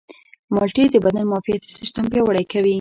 [0.55, 2.69] مالټې د بدن معافیتي سیستم پیاوړی کوي.